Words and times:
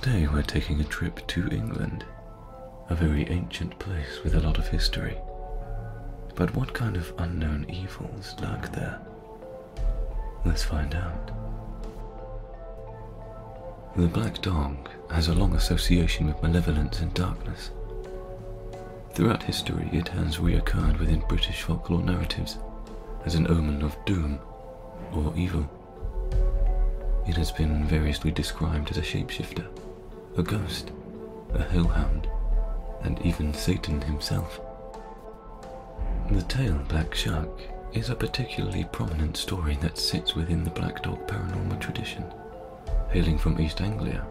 Today 0.00 0.28
we're 0.28 0.42
taking 0.42 0.80
a 0.80 0.84
trip 0.84 1.26
to 1.26 1.48
England, 1.48 2.04
a 2.88 2.94
very 2.94 3.28
ancient 3.30 3.76
place 3.80 4.22
with 4.22 4.36
a 4.36 4.40
lot 4.40 4.56
of 4.56 4.68
history. 4.68 5.18
But 6.36 6.54
what 6.54 6.72
kind 6.72 6.96
of 6.96 7.12
unknown 7.18 7.66
evils 7.68 8.36
lurk 8.40 8.70
there? 8.70 9.00
Let's 10.44 10.62
find 10.62 10.94
out. 10.94 11.32
The 13.96 14.06
Black 14.06 14.40
Dog 14.40 14.88
has 15.10 15.26
a 15.26 15.34
long 15.34 15.56
association 15.56 16.28
with 16.28 16.44
malevolence 16.44 17.00
and 17.00 17.12
darkness. 17.12 17.72
Throughout 19.14 19.42
history, 19.42 19.90
it 19.92 20.06
has 20.10 20.36
reoccurred 20.36 21.00
within 21.00 21.24
British 21.28 21.62
folklore 21.62 22.04
narratives 22.04 22.58
as 23.24 23.34
an 23.34 23.50
omen 23.50 23.82
of 23.82 23.96
doom 24.04 24.38
or 25.12 25.34
evil. 25.36 25.68
It 27.26 27.36
has 27.36 27.50
been 27.50 27.84
variously 27.84 28.30
described 28.30 28.92
as 28.92 28.96
a 28.96 29.02
shapeshifter, 29.02 29.66
a 30.38 30.42
ghost, 30.42 30.92
a 31.54 31.62
hellhound, 31.64 32.28
and 33.02 33.20
even 33.26 33.52
Satan 33.52 34.00
himself. 34.00 34.60
The 36.30 36.42
tale 36.42 36.78
Black 36.88 37.12
Shuck 37.12 37.60
is 37.92 38.10
a 38.10 38.14
particularly 38.14 38.84
prominent 38.92 39.36
story 39.36 39.76
that 39.80 39.98
sits 39.98 40.36
within 40.36 40.62
the 40.62 40.70
Black 40.70 41.02
Dog 41.02 41.26
paranormal 41.26 41.80
tradition. 41.80 42.24
Hailing 43.10 43.36
from 43.36 43.60
East 43.60 43.80
Anglia, 43.80 44.24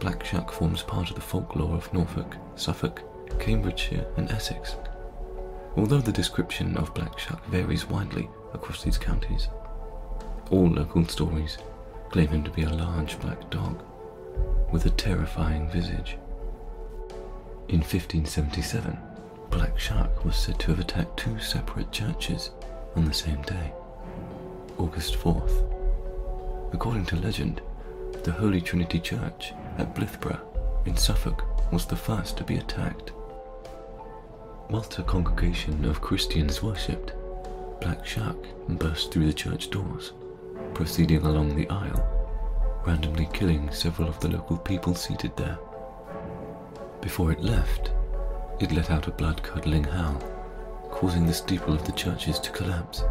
Black 0.00 0.24
Shuck 0.24 0.50
forms 0.50 0.82
part 0.82 1.10
of 1.10 1.14
the 1.14 1.20
folklore 1.20 1.76
of 1.76 1.92
Norfolk, 1.94 2.36
Suffolk, 2.56 3.02
Cambridgeshire, 3.38 4.06
and 4.16 4.28
Essex. 4.32 4.74
Although 5.76 6.00
the 6.00 6.10
description 6.10 6.76
of 6.76 6.94
Black 6.94 7.16
Shuck 7.20 7.44
varies 7.46 7.88
widely 7.88 8.28
across 8.52 8.82
these 8.82 8.98
counties, 8.98 9.48
all 10.50 10.68
local 10.68 11.06
stories 11.06 11.58
claim 12.10 12.28
him 12.28 12.42
to 12.42 12.50
be 12.50 12.62
a 12.62 12.70
large 12.70 13.20
black 13.20 13.48
dog 13.50 13.80
with 14.72 14.86
a 14.86 14.90
terrifying 14.90 15.68
visage. 15.68 16.16
In 17.68 17.80
1577, 17.80 18.98
Black 19.50 19.78
Shuck 19.78 20.24
was 20.24 20.36
said 20.36 20.58
to 20.60 20.70
have 20.70 20.80
attacked 20.80 21.16
two 21.16 21.38
separate 21.38 21.90
churches 21.92 22.50
on 22.96 23.04
the 23.04 23.14
same 23.14 23.42
day, 23.42 23.72
August 24.78 25.14
4th. 25.14 25.64
According 26.72 27.06
to 27.06 27.16
legend, 27.16 27.60
the 28.24 28.32
Holy 28.32 28.60
Trinity 28.60 29.00
Church 29.00 29.52
at 29.78 29.94
Blythburgh 29.94 30.40
in 30.86 30.96
Suffolk 30.96 31.44
was 31.72 31.86
the 31.86 31.96
first 31.96 32.36
to 32.36 32.44
be 32.44 32.56
attacked. 32.56 33.12
Whilst 34.68 34.98
a 34.98 35.02
congregation 35.02 35.84
of 35.84 36.00
Christians 36.00 36.62
worshipped, 36.62 37.12
Black 37.80 38.06
Shuck 38.06 38.36
burst 38.68 39.12
through 39.12 39.26
the 39.26 39.32
church 39.32 39.70
doors 39.70 40.12
proceeding 40.74 41.22
along 41.24 41.56
the 41.56 41.68
aisle, 41.68 42.19
randomly 42.86 43.28
killing 43.32 43.70
several 43.70 44.08
of 44.08 44.18
the 44.20 44.28
local 44.28 44.56
people 44.56 44.94
seated 44.94 45.36
there. 45.36 45.58
Before 47.00 47.32
it 47.32 47.40
left, 47.40 47.92
it 48.58 48.72
let 48.72 48.90
out 48.90 49.06
a 49.06 49.10
blood 49.10 49.42
curdling 49.42 49.84
howl, 49.84 50.18
causing 50.90 51.26
the 51.26 51.32
steeple 51.32 51.74
of 51.74 51.84
the 51.84 51.92
churches 51.92 52.38
to 52.40 52.50
collapse. 52.50 53.02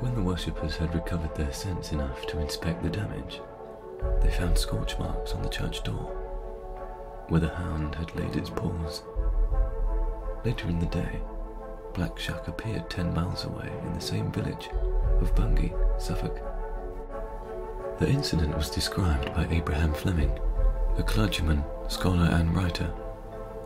When 0.00 0.14
the 0.14 0.22
worshippers 0.22 0.76
had 0.76 0.94
recovered 0.94 1.34
their 1.34 1.52
sense 1.52 1.92
enough 1.92 2.26
to 2.26 2.40
inspect 2.40 2.82
the 2.82 2.90
damage, 2.90 3.40
they 4.20 4.30
found 4.30 4.58
scorch 4.58 4.98
marks 4.98 5.32
on 5.32 5.42
the 5.42 5.48
church 5.48 5.82
door, 5.82 6.10
where 7.28 7.40
the 7.40 7.54
hound 7.54 7.94
had 7.94 8.14
laid 8.16 8.36
its 8.36 8.50
paws. 8.50 9.02
Later 10.44 10.68
in 10.68 10.80
the 10.80 10.86
day, 10.86 11.20
Black 11.94 12.18
Shuck 12.18 12.48
appeared 12.48 12.90
10 12.90 13.14
miles 13.14 13.44
away 13.44 13.70
in 13.86 13.92
the 13.92 14.00
same 14.00 14.32
village 14.32 14.70
of 15.20 15.34
Bungay, 15.34 15.72
Suffolk. 15.98 16.51
The 17.98 18.08
incident 18.08 18.56
was 18.56 18.70
described 18.70 19.32
by 19.34 19.46
Abraham 19.50 19.94
Fleming, 19.94 20.38
a 20.96 21.02
clergyman, 21.02 21.62
scholar, 21.88 22.28
and 22.32 22.54
writer, 22.54 22.92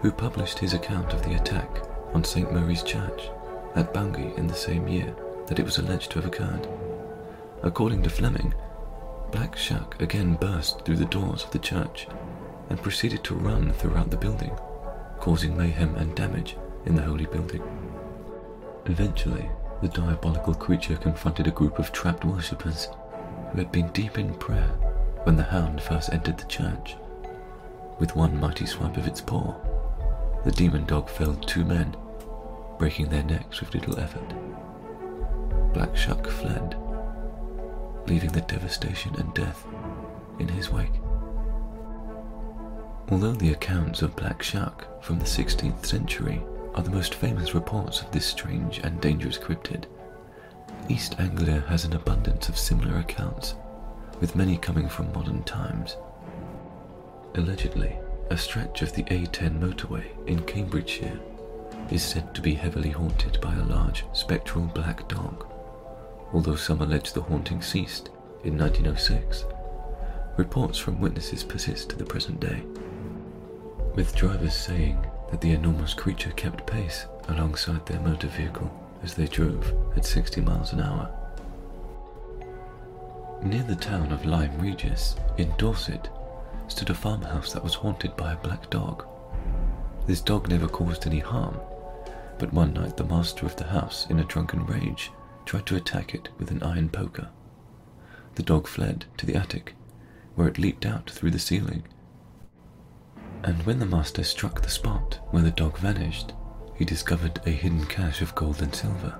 who 0.01 0.13
published 0.13 0.59
his 0.59 0.75
account 0.75 1.13
of 1.13 1.23
the 1.23 1.35
attack 1.35 1.69
on 2.13 2.23
St. 2.23 2.53
Mary's 2.53 2.83
Church 2.83 3.31
at 3.75 3.95
Bungay 3.95 4.37
in 4.37 4.47
the 4.47 4.55
same 4.55 4.89
year 4.89 5.15
that 5.47 5.59
it 5.59 5.65
was 5.65 5.79
alleged 5.79 6.11
to 6.11 6.21
have 6.21 6.27
occurred. 6.27 6.69
According 7.63 8.03
to 8.03 8.11
Fleming, 8.11 8.53
Black 9.33 9.57
Shuck 9.57 10.01
again 10.03 10.35
burst 10.35 10.85
through 10.85 10.97
the 10.97 11.07
doors 11.07 11.45
of 11.45 11.51
the 11.53 11.59
church 11.59 12.07
and 12.69 12.83
proceeded 12.83 13.25
to 13.25 13.35
run 13.35 13.73
throughout 13.73 14.11
the 14.11 14.17
building, 14.17 14.57
causing 15.19 15.57
mayhem 15.57 15.95
and 15.97 16.15
damage 16.15 16.57
in 16.85 16.95
the 16.95 17.03
holy 17.03 17.27
building. 17.27 17.63
Eventually, 18.87 19.49
the 19.83 19.89
diabolical 19.89 20.55
creature 20.55 20.97
confronted 20.97 21.47
a 21.47 21.53
group 21.53 21.79
of 21.79 21.93
trapped 21.93 22.25
worshippers 22.25 22.89
who 23.57 23.63
had 23.63 23.73
been 23.73 23.89
deep 23.93 24.19
in 24.19 24.35
prayer 24.35 24.69
when 25.25 25.35
the 25.35 25.43
hound 25.43 25.81
first 25.81 26.13
entered 26.13 26.37
the 26.37 26.45
church. 26.45 26.95
With 27.99 28.15
one 28.15 28.39
mighty 28.39 28.67
swipe 28.67 28.99
of 28.99 29.07
its 29.07 29.23
paw, 29.23 29.55
the 30.45 30.51
demon 30.51 30.85
dog 30.85 31.09
felled 31.09 31.49
two 31.49 31.65
men, 31.65 31.97
breaking 32.79 33.09
their 33.09 33.23
necks 33.23 33.61
with 33.61 33.73
little 33.73 33.99
effort. 33.99 34.35
Black 35.73 35.97
Shuck 35.97 36.27
fled, 36.27 36.77
leaving 38.07 38.31
the 38.31 38.43
devastation 38.43 39.15
and 39.17 39.33
death 39.33 39.67
in 40.39 40.49
his 40.49 40.71
wake. 40.71 41.01
Although 43.09 43.33
the 43.33 43.53
accounts 43.53 44.03
of 44.03 44.17
Black 44.17 44.43
Shuck 44.43 45.03
from 45.03 45.19
the 45.19 45.25
16th 45.25 45.87
century 45.87 46.43
are 46.75 46.83
the 46.83 46.91
most 46.91 47.15
famous 47.15 47.55
reports 47.55 48.03
of 48.03 48.11
this 48.11 48.27
strange 48.27 48.81
and 48.85 49.01
dangerous 49.01 49.39
cryptid. 49.39 49.87
East 50.89 51.17
Anglia 51.19 51.65
has 51.67 51.85
an 51.85 51.95
abundance 51.95 52.49
of 52.49 52.57
similar 52.57 52.99
accounts, 52.99 53.57
with 54.21 54.37
many 54.37 54.57
coming 54.57 54.89
from 54.89 55.13
modern 55.13 55.43
times. 55.43 55.97
Allegedly, 57.35 57.97
a 58.31 58.39
stretch 58.39 58.83
of 58.83 58.93
the 58.93 59.03
A10 59.05 59.59
motorway 59.59 60.05
in 60.29 60.45
Cambridgeshire 60.45 61.19
is 61.91 62.05
said 62.05 62.33
to 62.35 62.41
be 62.41 62.55
heavily 62.55 62.91
haunted 62.91 63.41
by 63.41 63.53
a 63.55 63.65
large 63.65 64.05
spectral 64.13 64.65
black 64.67 65.09
dog, 65.09 65.45
although 66.33 66.55
some 66.55 66.81
allege 66.81 67.13
the 67.13 67.23
haunting 67.23 67.63
ceased 67.63 68.11
in 68.45 68.57
1906. 68.57 69.45
Reports 70.37 70.79
from 70.79 71.01
witnesses 71.01 71.43
persist 71.43 71.91
to 71.91 71.97
the 71.97 72.05
present 72.05 72.39
day, 72.39 72.63
with 73.97 74.15
drivers 74.15 74.55
saying 74.55 75.05
that 75.33 75.41
the 75.41 75.51
enormous 75.51 75.95
creature 75.95 76.33
kept 76.33 76.65
pace 76.65 77.07
alongside 77.27 77.85
their 77.87 78.01
motor 78.01 78.29
vehicle 78.29 78.86
as 79.03 79.15
they 79.15 79.27
drove 79.27 79.73
at 79.97 80.05
60 80.05 80.41
miles 80.41 80.73
an 80.73 80.81
hour. 80.81 81.11
Near 83.43 83.63
the 83.63 83.77
town 83.77 84.13
of 84.13 84.25
Lyme 84.25 84.59
Regis, 84.59 85.17
in 85.37 85.53
Dorset, 85.59 86.09
stood 86.69 86.91
a 86.91 86.95
farmhouse 86.95 87.53
that 87.53 87.63
was 87.63 87.75
haunted 87.75 88.17
by 88.17 88.33
a 88.33 88.37
black 88.37 88.71
dog. 88.71 89.07
This 90.07 90.21
dog 90.21 90.49
never 90.49 90.69
caused 90.69 91.07
any 91.07 91.21
harm, 91.21 91.59
but 92.39 92.53
one 92.53 92.73
night 92.73 92.97
the 92.97 93.05
master 93.05 93.47
of 93.47 93.57
the 93.57 93.67
house, 93.67 94.07
in 94.11 94.19
a 94.19 94.25
drunken 94.25 94.65
rage, 94.67 95.11
tried 95.45 95.67
to 95.67 95.77
attack 95.77 96.15
it 96.15 96.29
with 96.39 96.51
an 96.51 96.63
iron 96.63 96.89
poker. 96.89 97.29
The 98.35 98.43
dog 98.43 98.67
fled 98.67 99.05
to 99.19 99.27
the 99.27 99.37
attic, 99.37 99.75
where 100.35 100.49
it 100.49 100.59
leaped 100.59 100.85
out 100.85 101.11
through 101.11 101.31
the 101.31 101.39
ceiling 101.39 101.85
and 103.47 103.65
when 103.65 103.79
the 103.79 103.87
master 103.87 104.25
struck 104.25 104.61
the 104.61 104.69
spot 104.69 105.21
where 105.31 105.43
the 105.43 105.53
dog 105.53 105.79
vanished, 105.79 106.33
he 106.79 106.85
discovered 106.85 107.41
a 107.47 107.51
hidden 107.51 107.85
cache 107.87 108.23
of 108.23 108.35
gold 108.35 108.61
and 108.63 108.75
silver. 108.75 109.19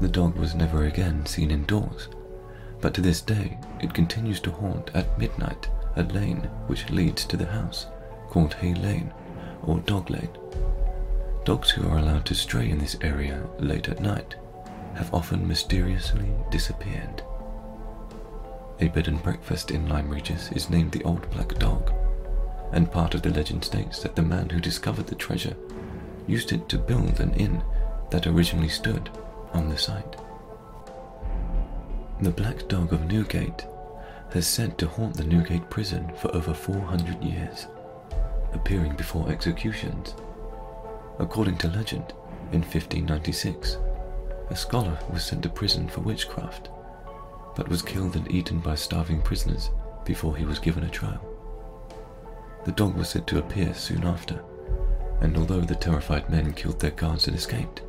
The 0.00 0.08
dog 0.08 0.36
was 0.36 0.54
never 0.54 0.84
again 0.84 1.26
seen 1.26 1.50
indoors, 1.50 2.08
but 2.80 2.94
to 2.94 3.00
this 3.00 3.20
day 3.20 3.58
it 3.80 3.94
continues 3.94 4.40
to 4.40 4.50
haunt 4.50 4.90
at 4.94 5.18
midnight 5.18 5.68
a 5.96 6.02
lane 6.02 6.48
which 6.66 6.90
leads 6.90 7.24
to 7.26 7.36
the 7.36 7.46
house, 7.46 7.86
called 8.28 8.54
Hay 8.54 8.74
Lane 8.74 9.12
or 9.62 9.80
Dog 9.80 10.10
Lane. 10.10 10.30
Dogs 11.44 11.70
who 11.70 11.88
are 11.88 11.98
allowed 11.98 12.26
to 12.26 12.34
stray 12.34 12.70
in 12.70 12.78
this 12.78 12.96
area 13.00 13.42
late 13.58 13.88
at 13.88 14.00
night 14.00 14.36
have 14.94 15.12
often 15.12 15.46
mysteriously 15.46 16.30
disappeared. 16.50 17.22
A 18.80 18.88
bed 18.88 19.08
and 19.08 19.22
breakfast 19.22 19.70
in 19.70 19.88
Lyme 19.88 20.08
Regis 20.08 20.50
is 20.52 20.70
named 20.70 20.92
the 20.92 21.04
Old 21.04 21.28
Black 21.30 21.58
Dog 21.58 21.92
and 22.72 22.90
part 22.90 23.14
of 23.14 23.22
the 23.22 23.30
legend 23.30 23.64
states 23.64 24.00
that 24.00 24.14
the 24.14 24.22
man 24.22 24.48
who 24.48 24.60
discovered 24.60 25.06
the 25.06 25.14
treasure 25.14 25.56
used 26.26 26.52
it 26.52 26.68
to 26.68 26.78
build 26.78 27.20
an 27.20 27.34
inn 27.34 27.62
that 28.10 28.26
originally 28.26 28.68
stood 28.68 29.10
on 29.52 29.68
the 29.68 29.78
site. 29.78 30.16
The 32.20 32.30
Black 32.30 32.68
Dog 32.68 32.92
of 32.92 33.06
Newgate 33.06 33.66
has 34.32 34.46
said 34.46 34.78
to 34.78 34.86
haunt 34.86 35.16
the 35.16 35.24
Newgate 35.24 35.68
prison 35.70 36.12
for 36.16 36.34
over 36.34 36.54
400 36.54 37.22
years, 37.22 37.66
appearing 38.52 38.94
before 38.94 39.28
executions. 39.28 40.14
According 41.18 41.58
to 41.58 41.68
legend, 41.68 42.12
in 42.52 42.60
1596, 42.60 43.78
a 44.50 44.56
scholar 44.56 44.98
was 45.12 45.24
sent 45.24 45.42
to 45.44 45.48
prison 45.48 45.88
for 45.88 46.00
witchcraft, 46.00 46.68
but 47.56 47.68
was 47.68 47.82
killed 47.82 48.16
and 48.16 48.30
eaten 48.30 48.58
by 48.58 48.74
starving 48.74 49.22
prisoners 49.22 49.70
before 50.04 50.36
he 50.36 50.44
was 50.44 50.58
given 50.58 50.84
a 50.84 50.90
trial. 50.90 51.24
The 52.64 52.72
dog 52.72 52.96
was 52.96 53.08
said 53.08 53.26
to 53.28 53.38
appear 53.38 53.72
soon 53.74 54.04
after, 54.04 54.42
and 55.20 55.36
although 55.36 55.60
the 55.60 55.74
terrified 55.74 56.28
men 56.30 56.52
killed 56.52 56.80
their 56.80 56.90
guards 56.90 57.26
and 57.26 57.36
escaped, 57.36 57.82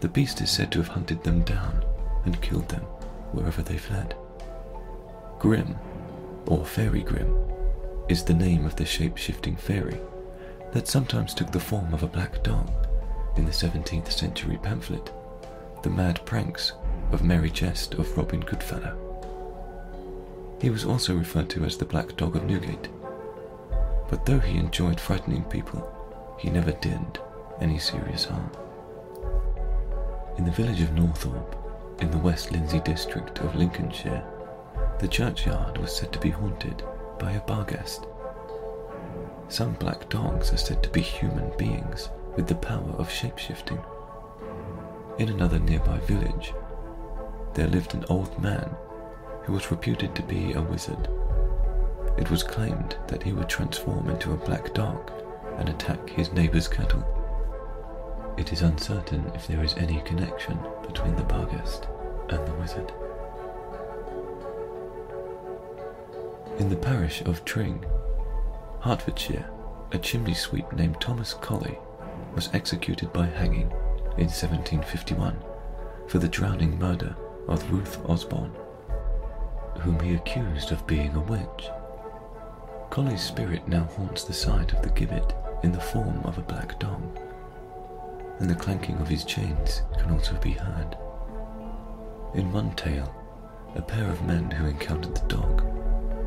the 0.00 0.08
beast 0.08 0.40
is 0.40 0.50
said 0.50 0.70
to 0.72 0.78
have 0.78 0.88
hunted 0.88 1.22
them 1.22 1.42
down 1.42 1.84
and 2.24 2.42
killed 2.42 2.68
them 2.68 2.82
wherever 3.32 3.62
they 3.62 3.78
fled. 3.78 4.14
Grim, 5.38 5.76
or 6.46 6.64
Fairy 6.64 7.02
Grim, 7.02 7.36
is 8.08 8.24
the 8.24 8.34
name 8.34 8.64
of 8.64 8.76
the 8.76 8.84
shape-shifting 8.84 9.56
fairy 9.56 9.98
that 10.72 10.88
sometimes 10.88 11.34
took 11.34 11.50
the 11.52 11.60
form 11.60 11.92
of 11.94 12.02
a 12.02 12.08
black 12.08 12.42
dog 12.42 12.70
in 13.36 13.44
the 13.44 13.50
17th 13.50 14.10
century 14.10 14.58
pamphlet, 14.62 15.10
The 15.82 15.90
Mad 15.90 16.24
Pranks 16.24 16.72
of 17.12 17.22
Merry 17.22 17.50
Jest 17.50 17.94
of 17.94 18.16
Robin 18.16 18.40
Goodfellow. 18.40 18.96
He 20.60 20.70
was 20.70 20.84
also 20.84 21.14
referred 21.14 21.50
to 21.50 21.64
as 21.64 21.76
the 21.76 21.84
Black 21.84 22.16
Dog 22.16 22.34
of 22.36 22.44
Newgate, 22.44 22.88
but 24.08 24.24
though 24.24 24.38
he 24.38 24.58
enjoyed 24.58 24.98
frightening 24.98 25.44
people, 25.44 25.92
he 26.38 26.50
never 26.50 26.72
did 26.72 27.18
any 27.60 27.78
serious 27.78 28.24
harm. 28.24 28.50
In 30.36 30.44
the 30.44 30.50
village 30.50 30.82
of 30.82 30.92
Northorpe, 30.92 31.56
in 32.00 32.10
the 32.10 32.18
West 32.18 32.52
Lindsey 32.52 32.80
district 32.80 33.38
of 33.40 33.54
Lincolnshire, 33.54 34.22
the 34.98 35.08
churchyard 35.08 35.78
was 35.78 35.94
said 35.94 36.12
to 36.12 36.20
be 36.20 36.30
haunted 36.30 36.82
by 37.18 37.32
a 37.32 37.40
barghest. 37.40 38.06
Some 39.48 39.74
black 39.74 40.08
dogs 40.08 40.52
are 40.52 40.58
said 40.58 40.82
to 40.82 40.90
be 40.90 41.00
human 41.00 41.56
beings 41.56 42.10
with 42.34 42.46
the 42.46 42.54
power 42.54 42.94
of 42.98 43.08
shapeshifting. 43.08 43.82
In 45.18 45.30
another 45.30 45.58
nearby 45.58 45.98
village, 46.00 46.52
there 47.54 47.68
lived 47.68 47.94
an 47.94 48.04
old 48.10 48.38
man 48.42 48.76
who 49.44 49.54
was 49.54 49.70
reputed 49.70 50.14
to 50.14 50.22
be 50.22 50.52
a 50.52 50.60
wizard. 50.60 51.08
It 52.18 52.30
was 52.30 52.42
claimed 52.42 52.96
that 53.06 53.22
he 53.22 53.32
would 53.32 53.48
transform 53.48 54.10
into 54.10 54.32
a 54.32 54.36
black 54.36 54.74
dog 54.74 55.10
and 55.58 55.68
attack 55.68 56.08
his 56.10 56.32
neighbor's 56.32 56.68
cattle. 56.68 57.04
It 58.36 58.52
is 58.52 58.62
uncertain 58.62 59.30
if 59.34 59.46
there 59.46 59.64
is 59.64 59.74
any 59.74 60.00
connection 60.02 60.58
between 60.86 61.16
the 61.16 61.22
Barghest 61.24 61.88
and 62.28 62.46
the 62.46 62.54
wizard. 62.54 62.92
In 66.58 66.68
the 66.68 66.76
parish 66.76 67.22
of 67.22 67.44
Tring, 67.44 67.84
Hertfordshire, 68.80 69.48
a 69.92 69.98
chimney 69.98 70.34
sweep 70.34 70.70
named 70.72 71.00
Thomas 71.00 71.34
Colley 71.34 71.78
was 72.34 72.50
executed 72.52 73.12
by 73.12 73.26
hanging 73.26 73.70
in 74.18 74.28
1751 74.28 75.36
for 76.08 76.18
the 76.18 76.28
drowning 76.28 76.78
murder 76.78 77.16
of 77.48 77.70
Ruth 77.70 77.98
Osborne, 78.08 78.54
whom 79.80 80.00
he 80.00 80.14
accused 80.14 80.72
of 80.72 80.86
being 80.86 81.14
a 81.14 81.20
witch. 81.20 81.68
Colley's 82.90 83.22
spirit 83.22 83.66
now 83.68 83.84
haunts 83.84 84.24
the 84.24 84.32
site 84.32 84.72
of 84.72 84.82
the 84.82 84.90
gibbet 84.90 85.34
in 85.66 85.72
the 85.72 85.80
form 85.80 86.20
of 86.22 86.38
a 86.38 86.42
black 86.42 86.78
dog, 86.78 87.02
and 88.38 88.48
the 88.48 88.54
clanking 88.54 88.96
of 88.98 89.08
his 89.08 89.24
chains 89.24 89.82
can 89.98 90.12
also 90.12 90.36
be 90.36 90.52
heard. 90.52 90.96
In 92.34 92.52
one 92.52 92.72
tale, 92.76 93.12
a 93.74 93.82
pair 93.82 94.08
of 94.08 94.22
men 94.22 94.48
who 94.48 94.66
encountered 94.66 95.16
the 95.16 95.26
dog 95.26 95.64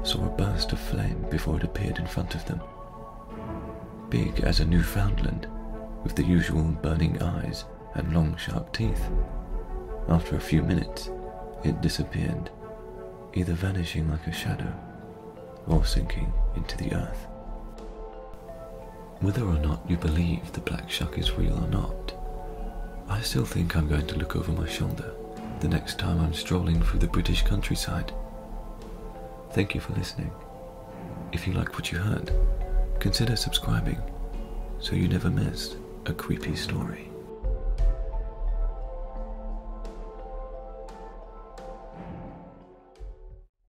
saw 0.06 0.26
a 0.26 0.30
burst 0.30 0.74
of 0.74 0.80
flame 0.80 1.26
before 1.32 1.56
it 1.56 1.64
appeared 1.64 2.00
in 2.00 2.06
front 2.06 2.36
of 2.36 2.44
them. 2.48 2.60
Big 4.10 4.42
as 4.42 4.60
a 4.60 4.66
Newfoundland, 4.66 5.48
with 6.04 6.18
the 6.18 6.26
usual 6.26 6.64
burning 6.64 7.22
eyes 7.22 7.64
and 7.94 8.14
long 8.14 8.36
sharp 8.36 8.74
teeth. 8.74 9.10
After 10.10 10.36
a 10.36 10.42
few 10.42 10.64
minutes, 10.64 11.12
it 11.64 11.80
disappeared, 11.80 12.52
either 13.36 13.54
vanishing 13.54 14.12
like 14.12 14.28
a 14.28 14.34
shadow 14.34 14.74
or 15.66 15.86
sinking 15.86 16.34
into 16.58 16.76
the 16.76 16.94
earth. 16.94 17.28
Whether 19.22 19.44
or 19.44 19.60
not 19.60 19.82
you 19.90 19.98
believe 19.98 20.52
the 20.54 20.62
black 20.62 20.90
shuck 20.90 21.18
is 21.18 21.34
real 21.34 21.58
or 21.62 21.68
not, 21.68 22.14
I 23.10 23.20
still 23.20 23.44
think 23.44 23.76
I'm 23.76 23.90
going 23.90 24.08
to 24.08 24.18
look 24.18 24.38
over 24.38 24.54
my 24.54 24.68
shoulder 24.68 25.14
the 25.60 25.68
next 25.68 26.00
time 26.00 26.22
I'm 26.22 26.34
strolling 26.34 26.82
through 26.82 27.00
the 27.00 27.08
British 27.08 27.42
countryside. 27.42 28.14
Thank 29.52 29.76
you 29.76 29.82
for 29.82 29.92
listening. 29.94 30.32
If 31.34 31.46
you 31.46 31.54
liked 31.54 31.76
what 31.76 31.92
you 31.92 31.98
heard, 31.98 32.32
consider 33.00 33.36
subscribing 33.36 34.02
so 34.80 34.96
you 34.96 35.10
never 35.10 35.30
miss 35.30 35.76
a 36.06 36.14
creepy 36.14 36.56
story. 36.56 37.09